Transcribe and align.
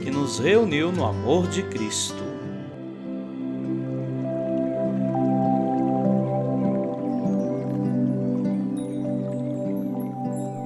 que 0.00 0.10
nos 0.10 0.38
reuniu 0.38 0.90
no 0.90 1.04
amor 1.04 1.46
de 1.46 1.62
Cristo. 1.62 2.24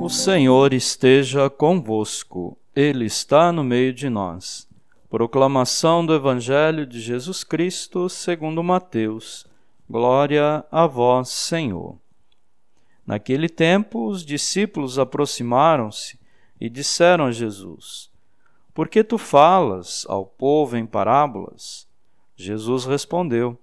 O 0.00 0.08
Senhor 0.08 0.72
esteja 0.72 1.50
convosco, 1.50 2.56
Ele 2.76 3.06
está 3.06 3.50
no 3.50 3.64
meio 3.64 3.92
de 3.92 4.08
nós. 4.08 4.68
Proclamação 5.10 6.04
do 6.04 6.14
Evangelho 6.14 6.86
de 6.86 7.00
Jesus 7.00 7.42
Cristo 7.42 8.08
segundo 8.08 8.62
Mateus. 8.62 9.46
Glória 9.88 10.64
a 10.70 10.86
vós, 10.86 11.30
Senhor. 11.30 11.98
Naquele 13.06 13.48
tempo, 13.48 14.06
os 14.06 14.24
discípulos 14.24 14.98
aproximaram-se 14.98 16.18
e 16.60 16.68
disseram 16.68 17.26
a 17.26 17.32
Jesus: 17.32 18.13
por 18.74 18.88
que 18.88 19.04
tu 19.04 19.16
falas 19.16 20.04
ao 20.08 20.26
povo 20.26 20.76
em 20.76 20.84
parábolas? 20.84 21.88
Jesus 22.34 22.84
respondeu: 22.84 23.56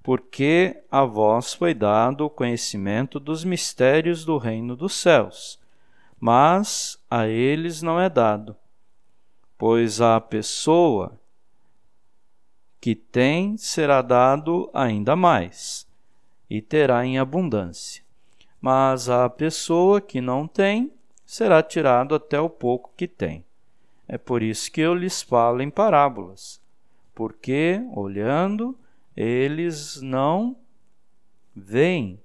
Porque 0.00 0.80
a 0.88 1.04
vós 1.04 1.52
foi 1.52 1.74
dado 1.74 2.24
o 2.24 2.30
conhecimento 2.30 3.18
dos 3.18 3.42
mistérios 3.42 4.24
do 4.24 4.38
reino 4.38 4.76
dos 4.76 4.94
céus, 4.94 5.58
mas 6.20 7.02
a 7.10 7.26
eles 7.26 7.82
não 7.82 8.00
é 8.00 8.08
dado. 8.08 8.54
Pois 9.58 10.00
a 10.00 10.20
pessoa 10.20 11.18
que 12.80 12.94
tem 12.94 13.56
será 13.56 14.00
dado 14.00 14.70
ainda 14.72 15.16
mais, 15.16 15.84
e 16.48 16.62
terá 16.62 17.04
em 17.04 17.18
abundância. 17.18 18.04
Mas 18.60 19.08
a 19.08 19.28
pessoa 19.28 20.00
que 20.00 20.20
não 20.20 20.46
tem 20.46 20.92
será 21.26 21.60
tirado 21.60 22.14
até 22.14 22.40
o 22.40 22.48
pouco 22.48 22.92
que 22.96 23.08
tem. 23.08 23.44
É 24.08 24.16
por 24.16 24.42
isso 24.42 24.72
que 24.72 24.80
eu 24.80 24.94
lhes 24.94 25.20
falo 25.20 25.60
em 25.60 25.68
parábolas, 25.68 26.62
porque, 27.14 27.86
olhando, 27.94 28.74
eles 29.14 30.00
não 30.00 30.56
veem, 31.54 32.18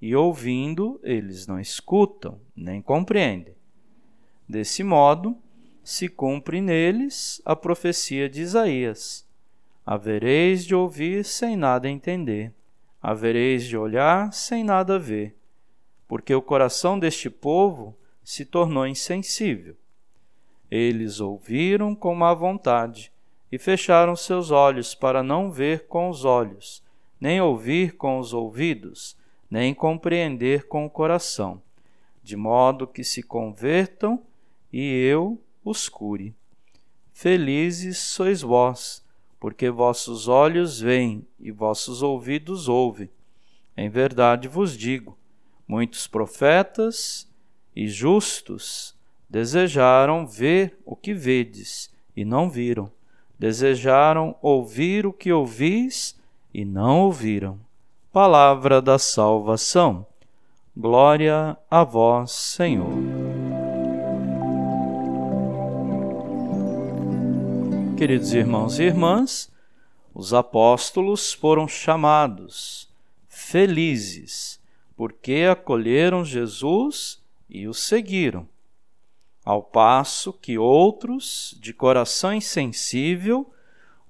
e 0.00 0.14
ouvindo, 0.14 1.00
eles 1.02 1.48
não 1.48 1.58
escutam, 1.58 2.40
nem 2.54 2.80
compreendem. 2.80 3.56
Desse 4.48 4.84
modo, 4.84 5.36
se 5.82 6.08
cumpre 6.08 6.60
neles 6.60 7.42
a 7.44 7.56
profecia 7.56 8.28
de 8.28 8.42
Isaías: 8.42 9.26
Havereis 9.84 10.64
de 10.64 10.72
ouvir 10.72 11.24
sem 11.24 11.56
nada 11.56 11.90
entender, 11.90 12.54
havereis 13.02 13.64
de 13.64 13.76
olhar 13.76 14.32
sem 14.32 14.62
nada 14.62 15.00
ver, 15.00 15.36
porque 16.06 16.32
o 16.32 16.40
coração 16.40 16.96
deste 16.96 17.28
povo 17.28 17.98
se 18.22 18.44
tornou 18.44 18.86
insensível 18.86 19.76
eles 20.70 21.20
ouviram 21.20 21.94
com 21.94 22.14
má 22.14 22.34
vontade 22.34 23.12
e 23.50 23.58
fecharam 23.58 24.14
seus 24.14 24.50
olhos 24.50 24.94
para 24.94 25.22
não 25.22 25.50
ver 25.50 25.86
com 25.86 26.10
os 26.10 26.24
olhos, 26.24 26.82
nem 27.20 27.40
ouvir 27.40 27.96
com 27.96 28.18
os 28.18 28.34
ouvidos, 28.34 29.16
nem 29.50 29.72
compreender 29.72 30.68
com 30.68 30.84
o 30.84 30.90
coração, 30.90 31.62
de 32.22 32.36
modo 32.36 32.86
que 32.86 33.02
se 33.02 33.22
convertam 33.22 34.22
e 34.72 34.82
eu 34.82 35.40
os 35.64 35.88
cure. 35.88 36.34
Felizes 37.12 37.98
sois 37.98 38.42
vós, 38.42 39.02
porque 39.40 39.70
vossos 39.70 40.28
olhos 40.28 40.80
veem 40.80 41.26
e 41.40 41.50
vossos 41.50 42.02
ouvidos 42.02 42.68
ouvem. 42.68 43.10
Em 43.76 43.88
verdade 43.88 44.46
vos 44.48 44.76
digo: 44.76 45.16
muitos 45.66 46.06
profetas 46.06 47.26
e 47.74 47.88
justos 47.88 48.97
Desejaram 49.30 50.26
ver 50.26 50.78
o 50.86 50.96
que 50.96 51.12
vedes 51.12 51.92
e 52.16 52.24
não 52.24 52.48
viram. 52.48 52.90
Desejaram 53.38 54.34
ouvir 54.40 55.06
o 55.06 55.12
que 55.12 55.30
ouvis 55.30 56.18
e 56.52 56.64
não 56.64 57.00
ouviram. 57.02 57.60
Palavra 58.10 58.80
da 58.80 58.98
salvação. 58.98 60.06
Glória 60.74 61.58
a 61.70 61.84
vós, 61.84 62.32
Senhor. 62.32 62.88
Queridos 67.98 68.32
irmãos 68.32 68.78
e 68.78 68.84
irmãs, 68.84 69.52
os 70.14 70.32
apóstolos 70.32 71.34
foram 71.34 71.68
chamados 71.68 72.88
felizes, 73.28 74.58
porque 74.96 75.46
acolheram 75.50 76.24
Jesus 76.24 77.22
e 77.50 77.68
o 77.68 77.74
seguiram 77.74 78.48
ao 79.44 79.62
passo 79.62 80.32
que 80.32 80.58
outros, 80.58 81.56
de 81.60 81.72
coração 81.72 82.34
insensível, 82.34 83.50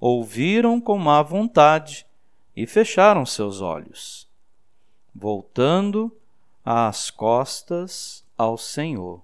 ouviram 0.00 0.80
com 0.80 0.98
má 0.98 1.22
vontade 1.22 2.06
e 2.56 2.66
fecharam 2.66 3.24
seus 3.24 3.60
olhos, 3.60 4.28
voltando 5.14 6.14
as 6.64 7.10
costas 7.10 8.24
ao 8.36 8.58
Senhor. 8.58 9.22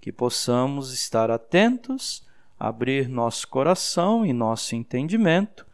Que 0.00 0.10
possamos 0.10 0.92
estar 0.92 1.30
atentos, 1.30 2.24
abrir 2.58 3.08
nosso 3.08 3.46
coração 3.48 4.24
e 4.24 4.32
nosso 4.32 4.74
entendimento 4.74 5.66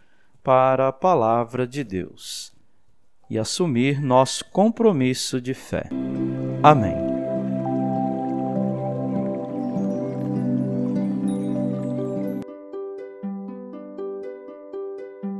para 0.43 0.89
a 0.89 0.93
palavra 0.93 1.67
de 1.67 1.85
Deus 1.85 2.53
e 3.29 3.39
assumir 3.39 4.01
nosso 4.01 4.45
compromisso 4.47 5.41
de 5.41 5.55
fé. 5.55 5.89
Amém. 6.63 7.06